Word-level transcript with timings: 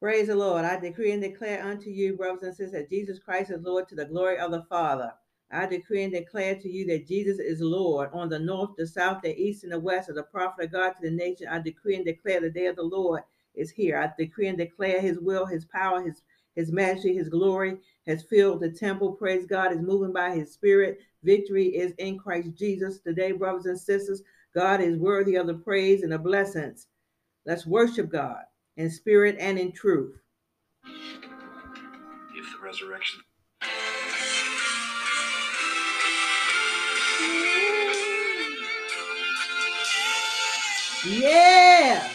Praise 0.00 0.28
the 0.28 0.36
Lord. 0.36 0.64
I 0.64 0.78
decree 0.78 1.10
and 1.10 1.20
declare 1.20 1.64
unto 1.64 1.90
you, 1.90 2.16
brothers 2.16 2.44
and 2.44 2.54
sisters, 2.54 2.70
that 2.70 2.88
Jesus 2.88 3.18
Christ 3.18 3.50
is 3.50 3.64
Lord 3.64 3.88
to 3.88 3.96
the 3.96 4.04
glory 4.04 4.38
of 4.38 4.52
the 4.52 4.62
Father. 4.68 5.12
I 5.50 5.66
decree 5.66 6.04
and 6.04 6.12
declare 6.12 6.54
to 6.54 6.68
you 6.68 6.86
that 6.86 7.08
Jesus 7.08 7.40
is 7.40 7.60
Lord 7.60 8.10
on 8.12 8.28
the 8.28 8.38
north, 8.38 8.70
the 8.78 8.86
south, 8.86 9.22
the 9.22 9.36
east, 9.36 9.64
and 9.64 9.72
the 9.72 9.80
west, 9.80 10.08
as 10.08 10.16
a 10.16 10.22
prophet 10.22 10.66
of 10.66 10.72
God 10.72 10.90
to 10.90 11.02
the 11.02 11.10
nation. 11.10 11.48
I 11.48 11.58
decree 11.58 11.96
and 11.96 12.04
declare 12.04 12.40
the 12.40 12.48
day 12.48 12.66
of 12.66 12.76
the 12.76 12.82
Lord 12.84 13.22
is 13.56 13.72
here. 13.72 13.98
I 13.98 14.12
decree 14.16 14.46
and 14.46 14.56
declare 14.56 15.00
his 15.00 15.18
will, 15.18 15.46
his 15.46 15.64
power, 15.64 16.00
his 16.00 16.22
his 16.54 16.72
majesty, 16.72 17.14
his 17.14 17.28
glory 17.28 17.78
has 18.06 18.24
filled 18.24 18.60
the 18.60 18.70
temple. 18.70 19.12
Praise 19.12 19.46
God 19.46 19.72
is 19.72 19.80
moving 19.80 20.12
by 20.12 20.34
his 20.34 20.52
spirit. 20.52 20.98
Victory 21.22 21.66
is 21.66 21.92
in 21.98 22.18
Christ 22.18 22.50
Jesus. 22.56 22.98
Today, 22.98 23.30
brothers 23.30 23.66
and 23.66 23.78
sisters, 23.78 24.22
God 24.54 24.80
is 24.80 24.96
worthy 24.96 25.36
of 25.36 25.46
the 25.46 25.54
praise 25.54 26.02
and 26.02 26.10
the 26.10 26.18
blessings. 26.18 26.88
Let's 27.46 27.64
worship 27.64 28.10
God 28.10 28.42
in 28.78 28.88
spirit 28.90 29.36
and 29.38 29.58
in 29.58 29.72
truth. 29.72 30.16
If 32.34 32.46
the 32.52 32.60
resurrection. 32.64 33.20
Yeah. 41.04 42.08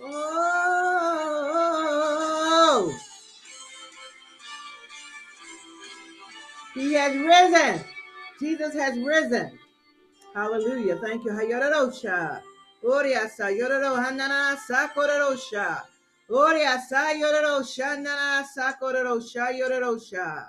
Oh. 0.00 0.16
He 6.74 6.94
has 6.94 7.14
risen. 7.14 7.84
Jesus 8.40 8.74
has 8.74 8.98
risen. 8.98 9.58
Hallelujah. 10.34 10.96
Thank 10.96 11.24
you. 11.24 11.32
Hayorosha. 11.32 12.42
Oriasa 12.84 13.50
yororo 13.50 13.96
hanana 13.96 14.56
sakorosha. 14.56 15.82
Oriasa 16.30 17.12
yororosha 17.20 18.00
nana 18.02 18.44
sakorosha 18.56 19.50
yororosha. 19.58 20.48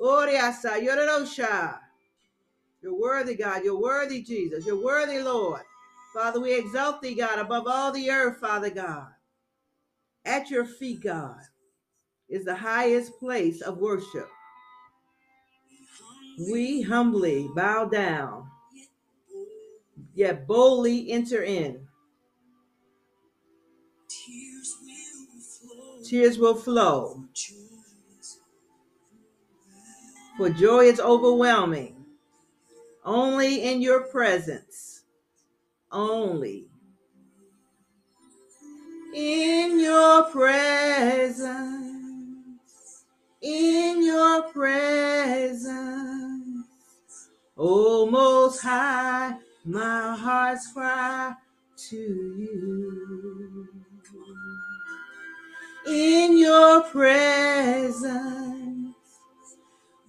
Oriasa 0.00 0.80
yororosha. 0.80 1.78
You're 2.80 2.98
worthy, 2.98 3.34
God. 3.34 3.64
You're 3.64 3.80
worthy, 3.80 4.22
Jesus. 4.22 4.64
You're 4.64 4.82
worthy, 4.82 5.18
Lord. 5.18 5.62
Father, 6.14 6.40
we 6.40 6.56
exalt 6.56 7.02
thee, 7.02 7.14
God, 7.14 7.38
above 7.38 7.64
all 7.66 7.92
the 7.92 8.10
earth, 8.10 8.38
Father 8.38 8.70
God. 8.70 9.08
At 10.24 10.50
your 10.50 10.64
feet, 10.64 11.02
God, 11.02 11.40
is 12.28 12.44
the 12.44 12.54
highest 12.54 13.18
place 13.18 13.60
of 13.62 13.78
worship. 13.78 14.28
We 16.50 16.82
humbly 16.82 17.48
bow 17.54 17.86
down, 17.86 18.47
yet 20.18 20.48
boldly 20.48 21.12
enter 21.12 21.44
in. 21.44 21.86
Tears 26.04 26.38
will 26.38 26.56
flow, 26.56 27.22
for 30.36 30.50
joy 30.50 30.86
is 30.86 30.98
overwhelming. 30.98 31.94
Only 33.04 33.62
in 33.62 33.80
your 33.80 34.08
presence, 34.08 35.04
only 35.92 36.66
in 39.14 39.78
your 39.78 40.24
presence, 40.24 41.54
in 43.40 44.02
your 44.04 44.42
presence. 44.50 45.76
Oh, 47.56 48.10
most 48.10 48.62
high, 48.62 49.36
my 49.64 50.16
heart's 50.16 50.72
cry 50.72 51.34
to 51.90 51.96
you. 51.96 53.68
In 55.86 56.36
your 56.38 56.82
presence, 56.82 58.04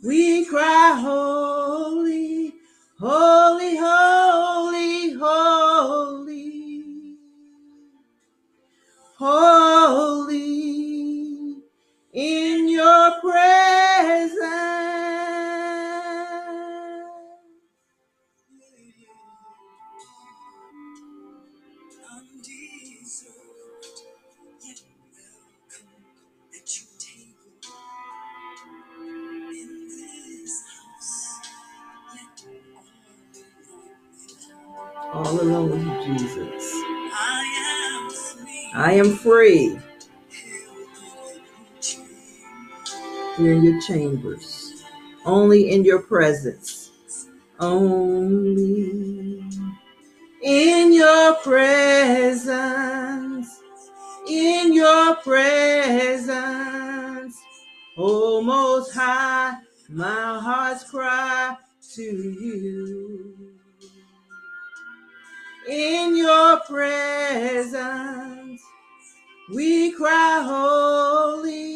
we 0.04 0.46
cry, 0.46 0.98
Holy, 1.00 1.39
all 35.14 35.42
alone 35.42 35.72
with 35.72 36.20
Jesus. 36.20 36.74
I 37.14 38.04
am 38.04 38.10
free, 38.12 38.72
I 38.74 38.92
am 38.94 39.16
free. 39.16 39.80
Held 40.32 40.78
in 43.40 43.46
your 43.46 43.58
in 43.58 43.64
your 43.64 43.82
chambers, 43.82 44.84
only 45.26 45.72
in 45.72 45.86
your 45.86 46.02
presence, 46.04 46.92
only 47.60 49.44
in 50.44 50.94
your 50.94 51.36
presence, 51.36 52.50
in 54.30 54.74
your 54.74 55.16
presence. 55.18 56.38
Oh, 57.98 58.42
most 58.42 58.94
high, 58.94 59.58
my 59.90 60.40
heart's 60.40 60.84
cry 60.90 61.58
to 61.96 62.04
you. 62.04 63.36
In 65.68 66.16
your 66.16 66.60
presence, 66.62 68.62
we 69.54 69.92
cry, 69.94 70.44
Holy, 70.46 71.69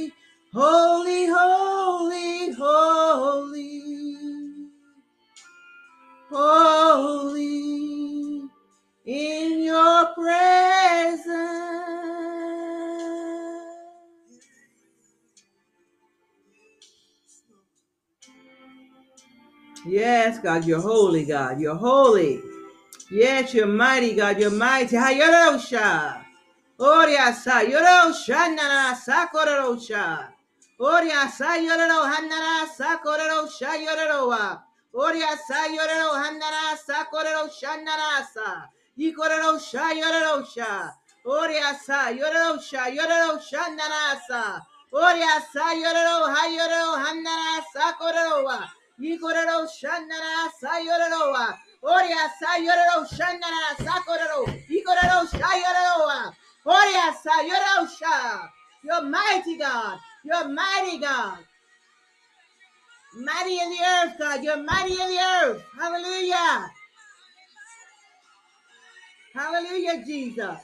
Yes, 20.03 20.37
God, 20.39 20.65
you're 20.65 20.81
holy, 20.81 21.23
God. 21.23 21.61
You're 21.61 21.75
holy. 21.79 22.41
Yes, 23.09 23.53
you're 23.53 23.65
mighty, 23.65 24.13
God. 24.13 24.37
You're 24.37 24.51
mighty. 24.51 24.97
Hayorosha. 24.97 26.19
Oriasa. 26.77 27.63
Yorosha. 27.71 28.51
Nana. 28.53 28.99
Sakorosha. 28.99 30.27
Oriasa. 30.77 31.55
Yororo. 31.65 31.99
Hanana. 32.11 32.67
Sakorosha. 32.77 33.71
Yororoa. 33.85 34.59
Oriasa. 34.93 35.59
Yororo. 35.71 36.11
Hanana. 36.21 36.75
Sakorosha. 36.85 37.71
Nanasa. 37.85 38.67
Yikorosha. 38.99 39.85
Yorosha. 40.01 40.91
Oriasa. 41.25 41.99
Yorosha. 42.19 42.83
Yorosha. 42.97 43.63
Nanasa. 43.77 44.61
Oriasa. 44.91 45.65
Yororo. 45.81 46.27
Hayoro. 46.35 46.83
Hanana. 47.03 47.63
Sakoroa. 47.73 48.82
Yikororo. 48.99 49.67
Shanana. 49.67 50.49
Sayoroa. 50.61 51.57
Oria 51.83 52.29
sayoro 52.39 53.05
shanana 53.07 53.75
sakororo. 53.77 54.45
Ikororo 54.69 55.25
shayoro. 55.27 56.33
Oria 56.65 57.13
sayoro 57.23 57.87
sha. 57.97 58.47
You're 58.83 59.03
mighty 59.03 59.57
God. 59.57 59.99
You're 60.23 60.47
mighty 60.49 60.99
God. 60.99 61.39
Mighty 63.15 63.59
in 63.59 63.69
the 63.69 63.77
earth, 63.85 64.17
God. 64.17 64.43
You're 64.43 64.63
mighty 64.63 64.93
in 64.93 65.07
the 65.09 65.19
earth. 65.43 65.63
Hallelujah. 65.77 66.69
Hallelujah, 69.33 70.03
Jesus. 70.05 70.59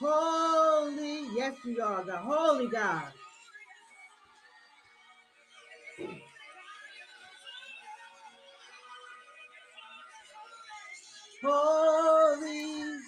Holy, 0.00 1.26
yes, 1.34 1.54
you 1.64 1.82
are 1.82 2.04
God. 2.04 2.18
Holy 2.24 2.68
God. 2.68 3.12
Holy 11.46 12.98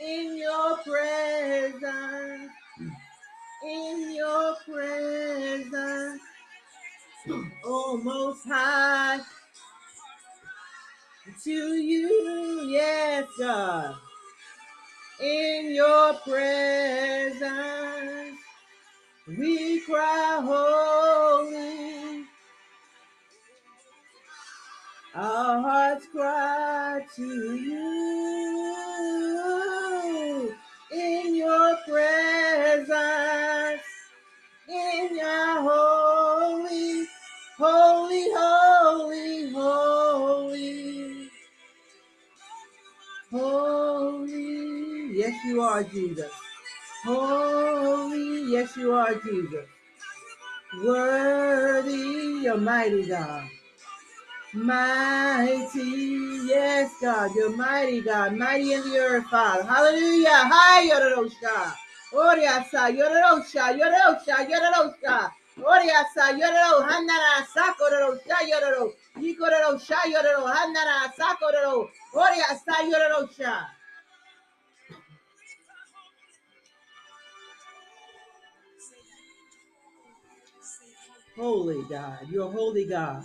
in 0.00 0.38
your 0.38 0.78
presence. 0.78 2.52
In 3.66 4.14
your 4.16 4.56
presence. 4.66 6.22
Oh, 7.64 8.00
most 8.02 8.46
high. 8.48 9.20
To 11.44 11.50
you, 11.50 12.66
yes, 12.68 13.26
God. 13.38 13.96
in 15.20 15.74
your 15.74 16.14
presence. 16.14 17.50
We 19.26 19.80
cry 19.80 20.40
holy. 20.44 21.85
Our 25.16 25.62
hearts 25.62 26.06
cry 26.12 27.00
to 27.16 27.56
you 27.56 27.82
in 30.92 31.34
your 31.34 31.76
presence. 31.88 33.80
In 34.68 35.16
your 35.16 35.62
holy, 35.62 37.06
holy, 37.56 38.26
holy, 38.36 39.50
holy, 39.52 41.30
holy. 43.32 45.16
Yes, 45.16 45.34
you 45.46 45.62
are 45.62 45.82
Jesus. 45.82 46.30
Holy, 47.04 48.52
yes, 48.52 48.76
you 48.76 48.92
are 48.92 49.14
Jesus. 49.14 49.66
Worthy, 50.84 52.50
Almighty 52.50 53.06
God. 53.06 53.45
Mighty, 54.56 55.80
yes, 56.48 56.90
God, 57.02 57.30
you're 57.36 57.54
mighty, 57.56 58.00
God, 58.00 58.36
mighty 58.36 58.72
in 58.72 58.80
the 58.90 58.98
earth, 58.98 59.26
Father. 59.26 59.64
Hallelujah. 59.64 60.30
Hi, 60.32 60.88
Yorosha. 60.88 61.74
Oriasa, 62.14 62.90
Yorosha, 62.96 63.78
Yorosha, 63.78 64.48
Yorosha. 64.48 65.30
Oriasa, 65.60 66.40
Yoro, 66.40 66.88
Hanana, 66.88 67.44
Sakoro, 67.54 68.18
Shayoro, 68.26 68.92
Yikoro, 69.18 69.78
Shayoro, 69.78 70.50
Hanana, 70.50 71.12
Sakoro, 71.20 71.88
Oriasa, 72.14 72.76
Yorosha. 72.90 73.66
Holy 81.36 81.82
God, 81.90 82.18
you're 82.30 82.50
holy 82.50 82.86
God. 82.86 83.22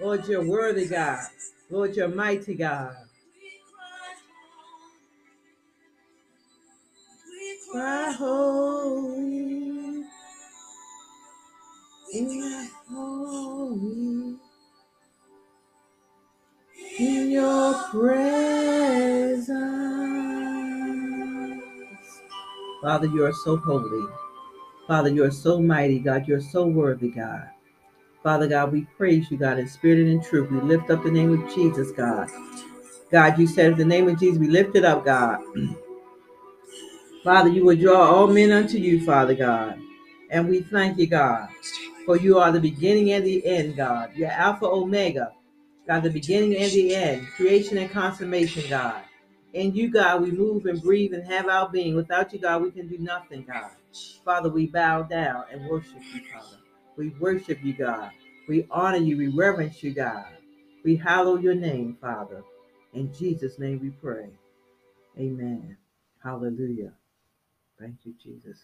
Lord, 0.00 0.26
you're 0.26 0.46
worthy 0.46 0.86
God. 0.88 1.20
Lord, 1.70 1.96
you're 1.96 2.08
mighty 2.08 2.54
God. 2.54 2.96
Cry 7.72 8.12
holy. 8.12 10.04
In 12.12 12.30
your 12.30 12.66
holy. 12.88 14.36
In 16.98 17.30
your 17.30 17.74
presence. 17.90 19.48
Father, 22.82 23.06
you 23.06 23.24
are 23.24 23.32
so 23.32 23.56
holy. 23.56 24.06
Father, 24.86 25.08
you 25.08 25.24
are 25.24 25.30
so 25.32 25.60
mighty, 25.60 25.98
God. 25.98 26.28
You're 26.28 26.40
so 26.40 26.66
worthy, 26.66 27.10
God. 27.10 27.48
Father 28.24 28.48
God, 28.48 28.72
we 28.72 28.86
praise 28.96 29.30
you, 29.30 29.36
God, 29.36 29.58
in 29.58 29.68
spirit 29.68 29.98
and 29.98 30.08
in 30.08 30.22
truth. 30.22 30.50
We 30.50 30.58
lift 30.62 30.90
up 30.90 31.04
the 31.04 31.10
name 31.10 31.38
of 31.38 31.54
Jesus, 31.54 31.90
God. 31.92 32.30
God, 33.12 33.38
you 33.38 33.46
said 33.46 33.72
in 33.72 33.78
the 33.78 33.84
name 33.84 34.08
of 34.08 34.18
Jesus, 34.18 34.38
we 34.38 34.48
lift 34.48 34.74
it 34.76 34.84
up, 34.84 35.04
God. 35.04 35.40
Father, 37.22 37.50
you 37.50 37.66
will 37.66 37.76
draw 37.76 38.00
all 38.00 38.26
men 38.26 38.50
unto 38.50 38.78
you, 38.78 39.04
Father 39.04 39.34
God. 39.34 39.78
And 40.30 40.48
we 40.48 40.62
thank 40.62 40.96
you, 40.96 41.06
God, 41.06 41.50
for 42.06 42.16
you 42.16 42.38
are 42.38 42.50
the 42.50 42.60
beginning 42.60 43.12
and 43.12 43.26
the 43.26 43.46
end, 43.46 43.76
God. 43.76 44.12
You're 44.14 44.30
Alpha 44.30 44.64
Omega, 44.64 45.32
God, 45.86 46.02
the 46.02 46.10
beginning 46.10 46.56
and 46.56 46.72
the 46.72 46.94
end, 46.94 47.26
creation 47.36 47.76
and 47.76 47.90
consummation, 47.90 48.64
God. 48.70 49.02
In 49.52 49.74
you, 49.74 49.90
God, 49.90 50.22
we 50.22 50.30
move 50.30 50.64
and 50.64 50.80
breathe 50.82 51.12
and 51.12 51.30
have 51.30 51.46
our 51.48 51.68
being. 51.68 51.94
Without 51.94 52.32
you, 52.32 52.38
God, 52.38 52.62
we 52.62 52.70
can 52.70 52.88
do 52.88 52.96
nothing, 52.96 53.44
God. 53.44 53.70
Father, 54.24 54.48
we 54.48 54.66
bow 54.66 55.02
down 55.02 55.44
and 55.52 55.68
worship 55.68 56.00
you, 56.14 56.22
Father. 56.32 56.63
We 56.96 57.08
worship 57.20 57.58
you, 57.62 57.72
God. 57.72 58.10
We 58.48 58.66
honor 58.70 58.98
you. 58.98 59.16
We 59.16 59.28
reverence 59.28 59.82
you, 59.82 59.92
God. 59.92 60.26
We 60.84 60.96
hallow 60.96 61.36
your 61.36 61.54
name, 61.54 61.96
Father. 62.00 62.42
In 62.92 63.12
Jesus' 63.12 63.58
name 63.58 63.80
we 63.80 63.90
pray. 63.90 64.28
Amen. 65.18 65.76
Hallelujah. 66.22 66.92
Thank 67.80 67.96
you, 68.04 68.14
Jesus. 68.22 68.58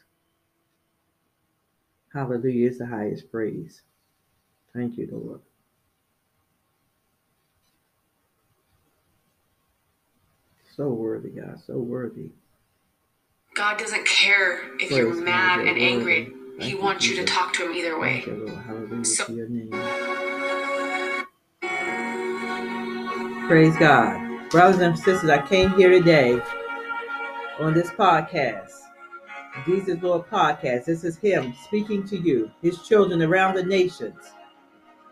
Hallelujah 2.12 2.68
is 2.68 2.78
the 2.78 2.86
highest 2.86 3.30
praise. 3.30 3.82
Thank 4.74 4.98
you, 4.98 5.08
Lord. 5.10 5.40
So 10.76 10.88
worthy, 10.88 11.30
God. 11.30 11.60
So 11.66 11.78
worthy. 11.78 12.30
God 13.54 13.78
doesn't 13.78 14.06
care 14.06 14.74
if 14.76 14.88
Praise 14.88 14.98
you're 14.98 15.22
mad 15.22 15.60
you're 15.60 15.68
and 15.68 15.78
angry. 15.78 16.32
He 16.60 16.74
wants 16.74 17.06
you 17.06 17.16
to 17.16 17.24
talk 17.24 17.54
to 17.54 17.64
him 17.64 17.72
either 17.72 17.98
way. 17.98 18.22
So-. 19.02 19.24
Praise 23.48 23.76
God. 23.78 24.50
Brothers 24.50 24.80
and 24.80 24.98
sisters, 24.98 25.30
I 25.30 25.40
came 25.46 25.70
here 25.72 25.88
today 25.88 26.38
on 27.58 27.72
this 27.72 27.90
podcast, 27.90 28.72
Jesus 29.64 30.02
Lord 30.02 30.28
podcast. 30.28 30.84
This 30.84 31.02
is 31.02 31.16
Him 31.16 31.54
speaking 31.64 32.06
to 32.08 32.18
you, 32.18 32.50
His 32.60 32.82
children 32.82 33.22
around 33.22 33.54
the 33.54 33.62
nations. 33.62 34.18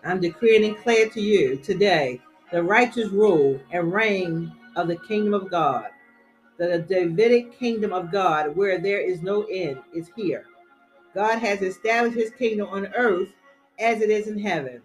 I'm 0.05 0.21
decreeing 0.21 0.65
and 0.65 1.13
to 1.13 1.21
you 1.21 1.57
today 1.57 2.21
the 2.53 2.63
righteous 2.63 3.09
rule 3.09 3.59
and 3.71 3.93
reign 3.93 4.53
of 4.77 4.89
the 4.89 4.97
kingdom 4.97 5.33
of 5.35 5.51
God. 5.51 5.87
That 6.59 6.89
the 6.89 6.95
Davidic 6.95 7.59
kingdom 7.59 7.93
of 7.93 8.13
God, 8.13 8.55
where 8.55 8.79
there 8.79 9.01
is 9.01 9.23
no 9.23 9.45
end, 9.45 9.79
is 9.95 10.11
here. 10.15 10.45
God 11.19 11.41
has 11.41 11.63
established 11.63 12.17
his 12.17 12.31
kingdom 12.31 12.69
on 12.69 12.95
earth 12.95 13.31
as 13.81 14.01
it 14.03 14.09
is 14.09 14.29
in 14.29 14.39
heaven. 14.39 14.81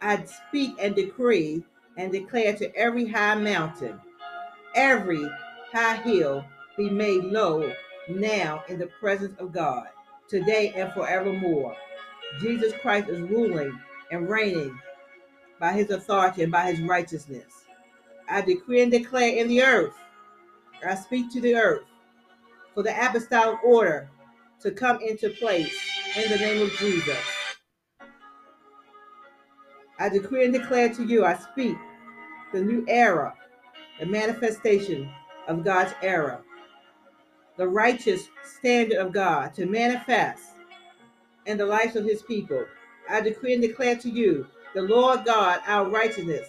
I 0.00 0.24
speak 0.24 0.76
and 0.80 0.94
decree 0.94 1.64
and 1.96 2.12
declare 2.12 2.54
to 2.54 2.72
every 2.76 3.04
high 3.04 3.34
mountain, 3.34 3.98
every 4.76 5.28
high 5.72 5.96
hill 5.96 6.44
be 6.76 6.88
made 6.88 7.24
low 7.24 7.72
now 8.08 8.62
in 8.68 8.78
the 8.78 8.86
presence 8.86 9.36
of 9.40 9.50
God, 9.50 9.88
today 10.28 10.72
and 10.76 10.92
forevermore. 10.92 11.74
Jesus 12.40 12.72
Christ 12.80 13.08
is 13.08 13.18
ruling 13.18 13.76
and 14.12 14.30
reigning 14.30 14.78
by 15.58 15.72
his 15.72 15.90
authority 15.90 16.44
and 16.44 16.52
by 16.52 16.70
his 16.70 16.80
righteousness. 16.82 17.64
I 18.30 18.42
decree 18.42 18.82
and 18.82 18.92
declare 18.92 19.34
in 19.36 19.48
the 19.48 19.62
earth, 19.64 19.94
I 20.88 20.94
speak 20.94 21.32
to 21.32 21.40
the 21.40 21.56
earth 21.56 21.82
for 22.72 22.84
the 22.84 22.92
apostolic 22.92 23.64
order 23.64 24.08
to 24.62 24.70
come 24.70 25.00
into 25.00 25.30
place 25.30 25.76
in 26.16 26.30
the 26.30 26.38
name 26.38 26.62
of 26.62 26.72
Jesus. 26.76 27.18
I 29.98 30.08
decree 30.08 30.44
and 30.44 30.52
declare 30.52 30.92
to 30.94 31.04
you, 31.04 31.24
I 31.24 31.36
speak 31.36 31.76
the 32.52 32.60
new 32.60 32.84
era, 32.88 33.34
the 34.00 34.06
manifestation 34.06 35.10
of 35.48 35.64
God's 35.64 35.92
era, 36.02 36.40
the 37.56 37.68
righteous 37.68 38.28
standard 38.58 38.98
of 38.98 39.12
God 39.12 39.54
to 39.54 39.66
manifest 39.66 40.42
in 41.46 41.56
the 41.58 41.66
lives 41.66 41.96
of 41.96 42.04
his 42.04 42.22
people. 42.22 42.64
I 43.08 43.20
decree 43.20 43.54
and 43.54 43.62
declare 43.62 43.96
to 43.96 44.08
you, 44.08 44.46
the 44.74 44.82
Lord 44.82 45.24
God, 45.24 45.60
our 45.66 45.88
righteousness, 45.88 46.46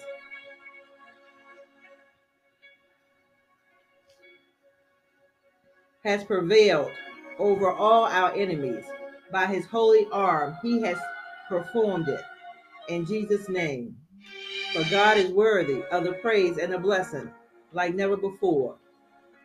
has 6.04 6.24
prevailed 6.24 6.92
over 7.40 7.72
all 7.72 8.06
our 8.06 8.34
enemies. 8.34 8.86
By 9.32 9.46
his 9.48 9.66
holy 9.66 10.08
arm, 10.12 10.58
he 10.62 10.82
has 10.82 10.98
performed 11.48 12.08
it. 12.08 12.22
In 12.90 13.06
Jesus' 13.06 13.50
name. 13.50 13.96
For 14.74 14.84
God 14.92 15.18
is 15.18 15.32
worthy 15.32 15.84
of 15.92 16.04
the 16.04 16.14
praise 16.14 16.58
and 16.58 16.72
the 16.72 16.78
blessing 16.78 17.32
like 17.74 17.96
never 17.96 18.18
before. 18.18 18.76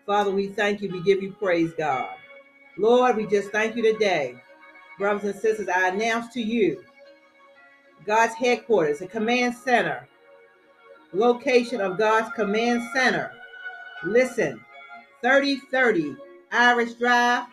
Father, 0.07 0.31
we 0.31 0.49
thank 0.49 0.83
you. 0.83 0.91
We 0.91 1.03
give 1.03 1.23
you 1.23 1.33
praise, 1.33 1.73
God. 1.79 2.11
Lord, 2.77 3.17
we 3.17 3.27
just 3.27 3.51
thank 3.51 3.77
you 3.77 3.83
today. 3.83 4.35
Brothers 4.99 5.25
and 5.25 5.41
sisters, 5.41 5.69
I 5.69 5.89
announce 5.89 6.33
to 6.35 6.43
you 6.43 6.85
God's 8.07 8.35
headquarters, 8.35 8.99
the 8.99 9.07
command 9.07 9.55
center, 9.55 10.09
location 11.13 11.81
of 11.81 11.99
God's 11.99 12.33
command 12.35 12.83
center. 12.95 13.33
Listen, 14.05 14.61
3030 15.23 16.17
Irish 16.53 16.95
Drive, 16.95 17.47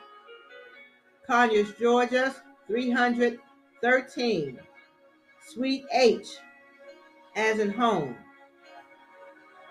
Conyers, 1.32 1.72
Georgia, 1.80 2.36
313, 2.68 4.60
Suite 5.48 5.86
H, 5.94 6.28
as 7.38 7.58
in 7.60 7.72
home. 7.72 8.18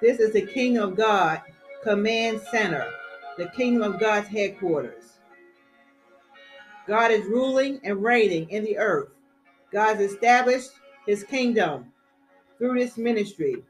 This 0.00 0.20
is 0.20 0.32
the 0.32 0.40
Kingdom 0.40 0.92
of 0.92 0.96
God 0.96 1.42
Command 1.82 2.40
Center, 2.50 2.90
the 3.36 3.48
Kingdom 3.48 3.92
of 3.92 4.00
God's 4.00 4.28
headquarters. 4.28 5.18
God 6.88 7.10
is 7.10 7.26
ruling 7.26 7.78
and 7.84 8.02
reigning 8.02 8.48
in 8.48 8.64
the 8.64 8.78
earth. 8.78 9.10
God 9.70 9.96
has 9.96 10.12
established 10.12 10.70
his 11.06 11.24
kingdom 11.24 11.92
through 12.56 12.78
this 12.78 12.96
ministry 12.96 13.62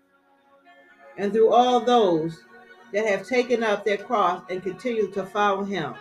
and 1.19 1.33
through 1.33 1.53
all 1.53 1.81
those 1.81 2.39
that 2.93 3.05
have 3.05 3.27
taken 3.27 3.65
up 3.65 3.85
their 3.85 3.97
cross 3.97 4.45
and 4.49 4.63
continue 4.63 5.11
to 5.11 5.27
follow 5.27 5.65
him. 5.65 5.97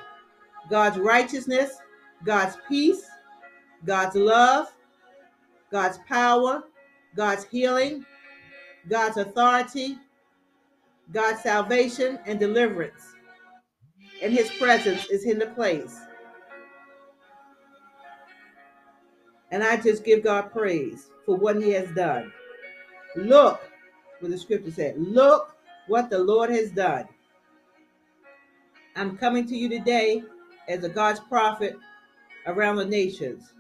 God's 0.70 0.98
righteousness, 0.98 1.78
God's 2.24 2.58
peace, 2.68 3.06
God's 3.86 4.16
love, 4.16 4.74
God's 5.72 6.00
power, 6.08 6.64
God's 7.16 7.46
healing, 7.46 8.06
God's 8.88 9.18
authority, 9.18 9.98
God's 11.12 11.42
salvation 11.42 12.20
and 12.26 12.40
deliverance. 12.40 13.16
And 14.22 14.34
his 14.34 14.50
presence 14.52 15.06
is 15.06 15.26
in 15.26 15.40
the 15.40 15.48
place. 15.48 16.00
And 19.52 19.64
I 19.64 19.78
just 19.78 20.04
give 20.04 20.24
God 20.24 20.52
praise 20.52 21.10
for 21.26 21.36
what 21.36 21.62
he 21.62 21.72
has 21.72 21.90
done. 21.92 22.32
Look 23.16 23.60
what 24.20 24.32
the 24.32 24.38
scripture 24.38 24.72
said. 24.72 24.96
Look 24.98 25.56
what 25.88 26.10
the 26.10 26.20
Lord 26.20 26.52
has 26.52 26.70
done. 26.70 27.06
I'm 28.96 29.18
coming 29.18 29.48
to 29.48 29.56
you 29.56 29.70
today 29.70 30.24
as 30.70 30.84
a 30.84 30.90
God's 30.90 31.20
prophet 31.20 31.76
around 32.46 32.78
the 32.78 32.86
nations. 32.86 33.54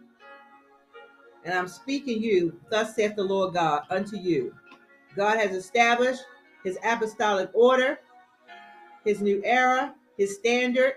And 1.43 1.53
I'm 1.53 1.67
speaking 1.67 2.21
you, 2.21 2.59
thus 2.69 2.95
saith 2.95 3.15
the 3.15 3.23
Lord 3.23 3.53
God, 3.53 3.83
unto 3.89 4.17
you. 4.17 4.55
God 5.15 5.37
has 5.37 5.51
established 5.51 6.21
his 6.63 6.77
apostolic 6.83 7.49
order, 7.53 7.99
his 9.03 9.21
new 9.21 9.41
era, 9.43 9.95
his 10.17 10.35
standard, 10.35 10.93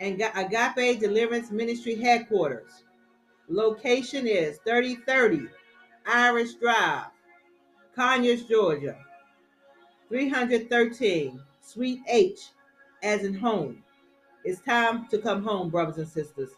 and 0.00 0.22
Agape 0.36 1.00
Deliverance 1.00 1.50
Ministry 1.50 1.96
headquarters. 1.96 2.84
Location 3.48 4.26
is 4.26 4.58
3030 4.64 5.48
Irish 6.06 6.54
Drive, 6.54 7.06
Conyers, 7.94 8.44
Georgia. 8.44 8.96
313 10.08 11.40
Suite 11.60 12.00
H, 12.08 12.50
as 13.02 13.24
in 13.24 13.34
home. 13.34 13.82
It's 14.48 14.62
time 14.62 15.06
to 15.08 15.18
come 15.18 15.42
home, 15.42 15.68
brothers 15.68 15.98
and 15.98 16.08
sisters. 16.08 16.48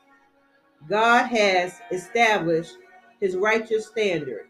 God 0.88 1.26
has 1.26 1.80
established 1.90 2.76
his 3.18 3.37
righteous 3.37 3.88
standard 3.88 4.47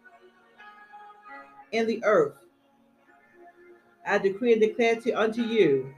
in 1.73 1.87
the 1.87 2.05
earth. 2.05 2.35
I 4.07 4.19
decree 4.19 4.53
and 4.53 4.61
declare 4.61 4.97
to 4.97 5.13
unto 5.13 5.41
you, 5.41 5.91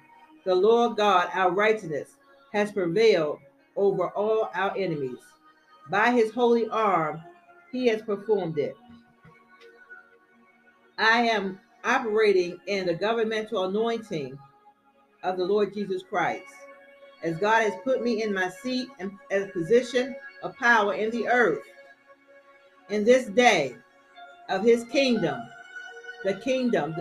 the 0.45 0.55
Lord 0.55 0.97
God, 0.97 1.31
our 1.35 1.51
righteousness, 1.51 2.11
has 2.53 2.71
prevailed 2.71 3.41
over 3.75 4.11
all 4.11 4.49
our 4.55 4.73
enemies. 4.79 5.19
By 5.91 6.13
his 6.13 6.31
holy 6.31 6.69
arm, 6.69 7.23
he 7.73 7.89
has 7.89 8.03
performed 8.03 8.57
it. 8.57 8.77
I 10.97 11.23
am 11.23 11.59
operating 11.83 12.61
in 12.69 12.87
the 12.87 12.95
governmental 12.95 13.65
anointing 13.65 14.39
of 15.25 15.37
the 15.37 15.45
Lord 15.45 15.75
Jesus 15.75 16.05
Christ. 16.09 16.45
As 17.23 17.37
God 17.37 17.63
has 17.63 17.75
put 17.85 18.03
me 18.03 18.23
in 18.23 18.35
my 18.35 18.49
seat 18.49 18.89
and 18.99 19.13
a 19.31 19.47
position 19.47 20.17
of 20.43 20.57
power 20.57 20.95
in 20.95 21.11
the 21.11 21.29
earth, 21.29 21.63
in 22.89 23.05
this 23.05 23.27
day 23.27 23.77
of 24.49 24.63
his 24.65 24.85
kingdom, 24.85 25.41
the 26.25 26.35
kingdom, 26.35 26.97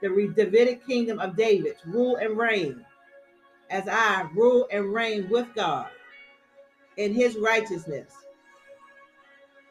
the 0.00 0.32
Davidic 0.36 0.86
kingdom 0.86 1.18
of 1.18 1.36
David, 1.36 1.76
rule 1.86 2.16
and 2.16 2.38
reign, 2.38 2.84
as 3.70 3.88
I 3.88 4.28
rule 4.34 4.68
and 4.70 4.92
reign 4.92 5.28
with 5.28 5.46
God 5.54 5.88
in 6.96 7.12
his 7.12 7.36
righteousness, 7.36 8.12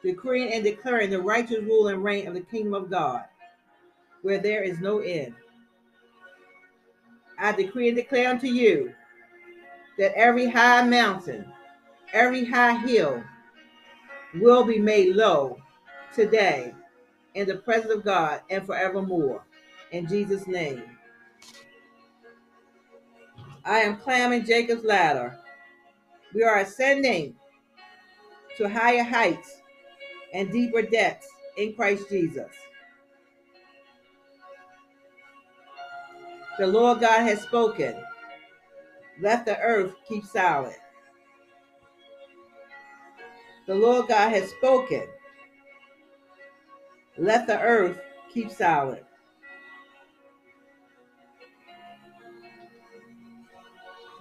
decreeing 0.04 0.52
and 0.52 0.64
declaring 0.64 1.10
the 1.10 1.22
righteous 1.22 1.64
rule 1.64 1.88
and 1.88 2.04
reign 2.04 2.28
of 2.28 2.34
the 2.34 2.42
kingdom 2.42 2.74
of 2.74 2.90
God 2.90 3.24
where 4.22 4.40
there 4.40 4.64
is 4.64 4.80
no 4.80 5.00
end. 5.00 5.34
I 7.40 7.52
decree 7.52 7.88
and 7.88 7.96
declare 7.98 8.30
unto 8.30 8.48
you 8.48 8.94
that 9.98 10.14
every 10.16 10.50
high 10.50 10.84
mountain, 10.84 11.46
every 12.14 12.46
high 12.46 12.78
hill 12.86 13.24
will 14.36 14.64
be 14.64 14.80
made 14.80 15.16
low 15.16 15.58
today 16.14 16.74
in 17.34 17.48
the 17.48 17.56
presence 17.56 17.94
of 17.94 18.04
God 18.04 18.42
and 18.50 18.66
forevermore. 18.66 19.44
In 19.92 20.08
Jesus' 20.08 20.48
name. 20.48 20.84
I 23.64 23.80
am 23.80 23.98
climbing 23.98 24.46
Jacob's 24.46 24.84
ladder. 24.84 25.38
We 26.34 26.44
are 26.44 26.60
ascending 26.60 27.36
to 28.58 28.70
higher 28.70 29.04
heights 29.04 29.62
and 30.34 30.52
deeper 30.52 30.82
depths 30.82 31.28
in 31.58 31.74
Christ 31.74 32.10
Jesus. 32.10 32.50
The 36.58 36.68
Lord 36.68 37.02
God 37.02 37.22
has 37.22 37.42
spoken. 37.42 37.96
Let 39.22 39.46
the 39.46 39.60
earth 39.60 39.94
keep 40.08 40.26
silent. 40.26 40.78
The 43.66 43.76
Lord 43.76 44.08
God 44.08 44.30
has 44.30 44.50
spoken. 44.52 45.04
Let 47.18 47.48
the 47.48 47.60
earth 47.60 48.00
keep 48.32 48.52
silent. 48.52 49.04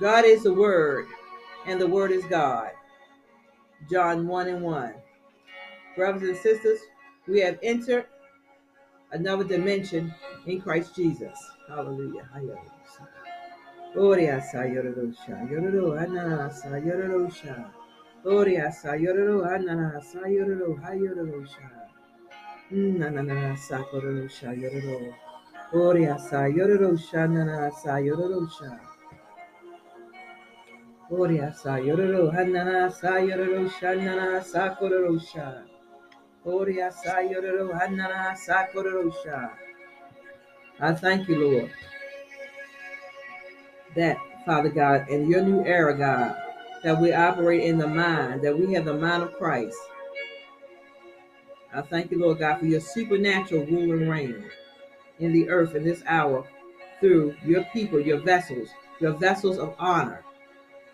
God 0.00 0.24
is 0.24 0.42
the 0.42 0.52
Word, 0.52 1.06
and 1.66 1.80
the 1.80 1.86
Word 1.86 2.10
is 2.10 2.24
God. 2.26 2.70
John 3.90 4.26
1 4.26 4.48
and 4.48 4.62
1. 4.62 4.94
Brothers 5.94 6.28
and 6.28 6.36
sisters, 6.38 6.80
we 7.26 7.40
have 7.40 7.58
entered 7.62 8.06
another 9.12 9.44
dimension 9.44 10.14
in 10.46 10.60
Christ 10.60 10.94
Jesus. 10.94 11.38
Hallelujah. 11.68 12.28
Oria 13.96 14.40
sa 14.40 14.64
yororosha, 14.64 15.36
yororo 15.50 15.96
anana 15.98 16.50
sa 16.52 16.76
yororosha. 16.78 17.72
Oria 18.24 18.70
sa 18.70 18.92
yororo 18.94 19.44
anana 19.44 20.00
sa 20.02 20.20
yororo 20.28 20.76
ha 20.82 20.92
yororosha. 20.92 21.68
Mm, 22.70 22.98
Nanana 22.98 23.56
sa 23.56 23.78
kororosha 23.88 24.52
yororo. 24.52 25.14
Oria 25.72 26.18
sa 26.18 26.44
yororosha 26.46 27.26
nana 27.26 27.70
sa 27.70 27.96
yororosha. 27.98 28.78
Oria 31.10 31.52
sa 31.52 31.78
yororo 31.78 32.30
yororosha 32.30 33.96
nana 33.96 34.42
sa 34.42 34.76
kororosha. 34.76 35.64
Oria 36.46 36.92
sa 36.92 37.18
yororo 37.22 37.72
hanana 37.74 38.36
sa 38.36 38.66
kororosha. 38.72 39.50
I 40.78 40.92
thank 40.92 41.28
you, 41.28 41.36
Lord, 41.42 41.70
that, 43.96 44.18
Father 44.44 44.68
God, 44.68 45.08
in 45.08 45.28
your 45.30 45.42
new 45.42 45.64
era, 45.64 45.96
God, 45.96 46.36
that 46.82 47.00
we 47.00 47.12
operate 47.12 47.64
in 47.64 47.78
the 47.78 47.86
mind, 47.86 48.42
that 48.42 48.58
we 48.58 48.72
have 48.74 48.84
the 48.84 48.94
mind 48.94 49.22
of 49.22 49.34
Christ. 49.34 49.76
I 51.74 51.82
thank 51.82 52.10
you, 52.10 52.20
Lord 52.20 52.38
God, 52.38 52.60
for 52.60 52.66
your 52.66 52.80
supernatural 52.80 53.66
rule 53.66 53.92
and 53.92 54.10
reign 54.10 54.44
in 55.18 55.32
the 55.32 55.48
earth 55.48 55.74
in 55.74 55.84
this 55.84 56.02
hour 56.06 56.46
through 57.00 57.34
your 57.44 57.64
people, 57.64 58.00
your 58.00 58.20
vessels, 58.20 58.68
your 59.00 59.12
vessels 59.12 59.58
of 59.58 59.74
honor, 59.78 60.24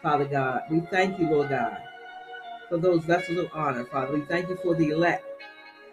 Father 0.02 0.24
God. 0.24 0.62
We 0.70 0.80
thank 0.80 1.18
you, 1.18 1.28
Lord 1.28 1.50
God, 1.50 1.76
for 2.68 2.78
those 2.78 3.04
vessels 3.04 3.38
of 3.38 3.50
honor, 3.52 3.84
Father. 3.84 4.14
We 4.14 4.22
thank 4.22 4.48
you 4.48 4.56
for 4.56 4.74
the 4.74 4.90
elect. 4.90 5.24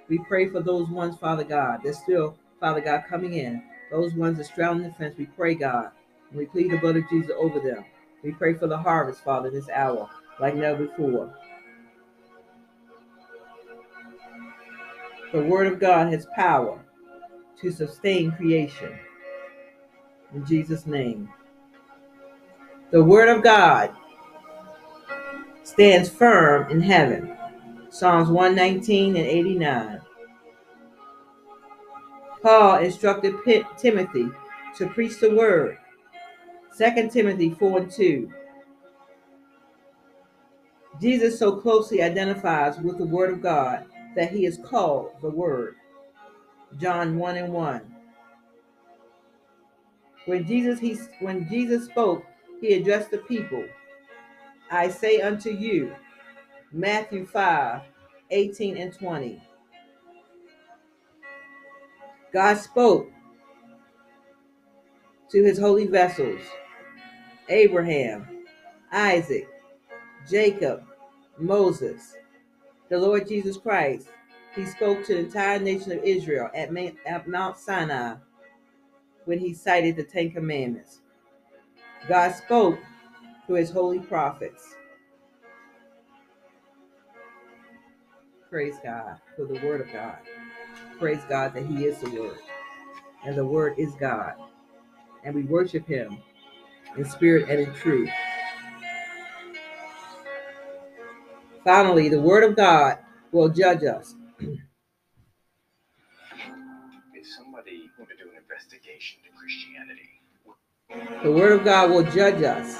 We 0.08 0.18
pray 0.18 0.50
for 0.50 0.62
those 0.62 0.88
ones, 0.90 1.18
Father 1.18 1.44
God, 1.44 1.82
that's 1.84 2.00
still, 2.00 2.36
Father 2.60 2.82
God, 2.82 3.04
coming 3.08 3.34
in. 3.34 3.62
Those 3.92 4.14
ones 4.14 4.38
that 4.38 4.46
straddling 4.46 4.84
the 4.84 4.94
fence, 4.94 5.16
we 5.18 5.26
pray, 5.26 5.56
God. 5.56 5.92
We 6.34 6.46
plead 6.46 6.72
the 6.72 6.78
blood 6.78 6.98
of 6.98 7.10
Jesus 7.10 7.32
over 7.38 7.60
them. 7.60 7.86
We 8.24 8.32
pray 8.32 8.54
for 8.54 8.68
the 8.68 8.78
harvest, 8.78 9.24
Father, 9.24 9.50
this 9.50 9.70
hour, 9.70 10.10
like 10.40 10.56
never 10.56 10.86
before. 10.86 11.34
The 15.32 15.44
Word 15.44 15.68
of 15.68 15.80
God 15.80 16.12
has 16.12 16.28
power 16.36 16.84
to 17.62 17.72
sustain 17.72 18.32
creation. 18.32 18.98
In 20.34 20.46
Jesus' 20.46 20.86
name. 20.86 21.30
The 22.92 23.04
Word 23.04 23.30
of 23.30 23.44
God 23.44 23.92
stands 25.64 26.10
firm 26.10 26.70
in 26.72 26.82
heaven. 26.82 27.36
Psalms 27.90 28.30
119 28.30 29.16
and 29.16 29.26
89. 29.26 30.02
Paul 32.42 32.78
instructed 32.80 33.36
Timothy 33.78 34.30
to 34.78 34.88
preach 34.88 35.20
the 35.20 35.34
word. 35.36 35.78
2 36.78 37.10
Timothy 37.10 37.52
4 37.52 37.78
and 37.80 37.92
2. 37.92 38.34
Jesus 41.02 41.40
so 41.40 41.56
closely 41.56 42.02
identifies 42.02 42.78
with 42.80 42.98
the 42.98 43.06
word 43.06 43.32
of 43.32 43.42
God 43.42 43.86
that 44.16 44.32
he 44.32 44.46
is 44.46 44.60
called 44.64 45.12
the 45.22 45.30
word. 45.30 45.76
John 46.78 47.18
1 47.18 47.38
and 47.38 47.54
1. 47.54 47.96
When 50.26 50.46
Jesus 50.46 50.80
he 50.80 51.00
when 51.22 51.48
Jesus 51.50 51.86
spoke, 51.86 52.24
he 52.62 52.74
addressed 52.74 53.12
the 53.12 53.18
people. 53.20 53.66
I 54.70 54.90
say 54.90 55.22
unto 55.22 55.50
you, 55.50 55.96
Matthew 56.72 57.26
5, 57.26 57.82
18 58.30 58.78
and 58.78 58.94
20. 58.94 59.42
God 62.32 62.58
spoke 62.58 63.12
to 65.30 65.44
his 65.44 65.60
holy 65.60 65.88
vessels 65.88 66.42
Abraham, 67.50 68.46
Isaac, 68.92 69.48
Jacob, 70.30 70.84
Moses, 71.38 72.16
the 72.90 72.98
Lord 72.98 73.28
Jesus 73.28 73.58
Christ. 73.58 74.08
He 74.56 74.66
spoke 74.66 75.06
to 75.06 75.14
the 75.14 75.20
entire 75.20 75.60
nation 75.60 75.92
of 75.92 76.04
Israel 76.04 76.50
at 76.54 77.28
Mount 77.28 77.58
Sinai 77.58 78.16
when 79.26 79.40
he 79.40 79.54
cited 79.54 79.96
the 79.96 80.04
Ten 80.04 80.32
Commandments. 80.32 81.02
God 82.08 82.34
spoke 82.34 82.80
to 83.48 83.54
his 83.54 83.70
holy 83.70 84.00
prophets. 84.00 84.76
Praise 88.50 88.76
God 88.84 89.20
for 89.36 89.46
the 89.46 89.60
word 89.66 89.82
of 89.82 89.94
God. 89.94 90.18
Praise 90.98 91.22
God 91.30 91.54
that 91.54 91.66
he 91.66 91.86
is 91.86 92.00
the 92.00 92.10
word. 92.10 92.40
And 93.24 93.38
the 93.38 93.46
word 93.46 93.76
is 93.78 93.94
God. 94.00 94.34
And 95.24 95.36
we 95.36 95.44
worship 95.44 95.88
him 95.88 96.18
in 96.98 97.06
spirit 97.06 97.50
and 97.50 97.60
in 97.60 97.74
truth. 97.76 98.10
Finally, 101.64 102.10
the 102.10 102.22
word 102.22 102.44
of 102.44 102.56
God 102.56 102.98
will 103.32 103.50
judge 103.50 103.84
us. 103.84 104.16
If 107.14 107.28
somebody 107.38 107.90
were 108.00 108.06
to 108.06 108.16
do 108.16 108.30
an 108.30 108.38
investigation 108.38 109.20
to 109.24 109.30
Christianity, 109.38 110.10
The 111.24 111.32
word 111.32 111.52
of 111.54 111.66
God 111.66 111.92
will 111.92 112.04
judge 112.04 112.42
us. 112.44 112.78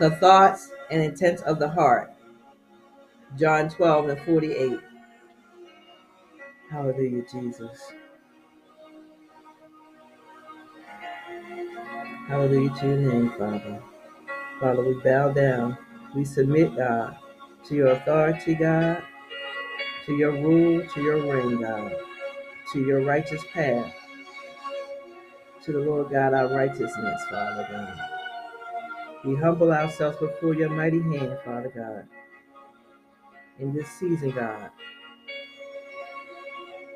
The 0.00 0.10
thoughts 0.12 0.70
and 0.90 1.02
intents 1.02 1.42
of 1.42 1.58
the 1.58 1.68
heart. 1.68 2.12
John 3.38 3.68
12 3.68 4.08
and 4.10 4.20
48. 4.22 4.80
Hallelujah, 6.70 7.22
Jesus. 7.30 7.92
Hallelujah 12.28 12.70
to 12.80 12.86
your 12.86 12.96
name, 12.98 13.32
Father. 13.38 13.82
Father, 14.60 14.82
we 14.84 14.94
bow 15.02 15.30
down. 15.30 15.76
We 16.14 16.24
submit, 16.24 16.76
God, 16.76 17.16
to 17.66 17.74
your 17.74 17.88
authority, 17.88 18.54
God, 18.54 19.02
to 20.06 20.14
your 20.14 20.32
rule, 20.32 20.86
to 20.86 21.02
your 21.02 21.20
reign, 21.20 21.60
God, 21.60 21.92
to 22.72 22.80
your 22.80 23.02
righteous 23.02 23.42
path, 23.52 23.92
to 25.64 25.72
the 25.72 25.80
Lord 25.80 26.10
God, 26.10 26.32
our 26.32 26.48
righteousness, 26.48 27.22
Father 27.30 27.68
God. 27.70 27.98
We 29.24 29.36
humble 29.36 29.72
ourselves 29.72 30.18
before 30.18 30.54
your 30.54 30.70
mighty 30.70 31.00
hand, 31.02 31.38
Father 31.44 31.72
God, 31.74 32.08
in 33.58 33.74
this 33.74 33.88
season, 33.88 34.30
God. 34.30 34.70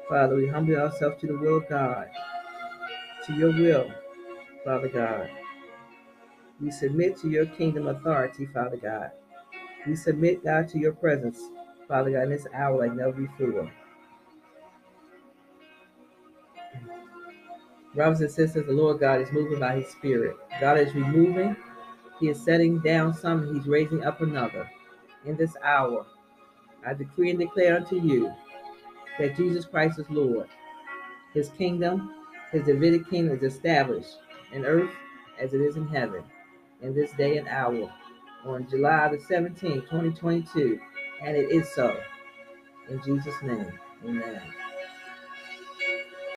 Father, 0.09 0.37
we 0.37 0.49
humble 0.49 0.77
ourselves 0.77 1.21
to 1.21 1.27
the 1.27 1.37
will 1.37 1.59
of 1.59 1.69
God, 1.69 2.09
to 3.27 3.33
your 3.35 3.53
will, 3.53 3.91
Father 4.67 4.89
God. 4.89 5.31
We 6.61 6.73
submit 6.73 7.17
to 7.19 7.31
your 7.31 7.47
kingdom 7.47 7.87
authority, 7.87 8.47
Father 8.47 8.77
God. 8.77 9.13
We 9.87 9.95
submit, 9.95 10.43
God, 10.43 10.69
to 10.71 10.79
your 10.81 10.93
presence, 10.93 11.39
Father 11.87 12.11
God, 12.11 12.25
in 12.25 12.31
this 12.31 12.49
hour 12.53 12.81
like 12.81 12.93
never 12.93 13.13
before. 13.13 13.71
Brothers 17.95 18.21
and 18.23 18.31
sisters, 18.31 18.67
the 18.67 18.73
Lord 18.73 18.99
God 18.99 19.21
is 19.21 19.31
moving 19.31 19.61
by 19.61 19.77
his 19.77 19.87
spirit. 19.87 20.37
God 20.61 20.81
is 20.81 20.93
removing, 20.97 21.57
he 22.19 22.29
is 22.29 22.43
setting 22.43 22.81
down 22.81 23.15
some, 23.15 23.55
he's 23.55 23.69
raising 23.69 24.03
up 24.03 24.21
another. 24.21 24.69
In 25.25 25.37
this 25.37 25.55
hour, 25.63 26.07
I 26.85 26.93
decree 26.93 27.31
and 27.31 27.39
declare 27.39 27.77
unto 27.77 28.01
you 28.01 28.35
that 29.21 29.37
Jesus 29.37 29.65
Christ 29.65 30.01
is 30.01 30.11
Lord. 30.11 30.49
His 31.35 31.51
kingdom, 31.51 32.15
his 32.51 32.65
Davidic 32.65 33.09
kingdom 33.09 33.37
is 33.37 33.55
established 33.55 34.17
in 34.53 34.65
earth 34.65 34.91
as 35.41 35.55
it 35.55 35.61
is 35.61 35.77
in 35.77 35.89
heaven 35.89 36.23
in 36.83 36.95
this 36.95 37.13
day 37.13 37.39
and 37.39 37.49
hour 37.49 37.93
on 38.45 38.69
July 38.69 39.09
the 39.09 39.19
17th, 39.19 39.83
2022. 39.91 40.79
And 41.23 41.37
it 41.37 41.51
is 41.51 41.69
so. 41.75 41.97
In 42.89 43.03
Jesus' 43.03 43.43
name, 43.43 43.73
amen. 44.05 44.43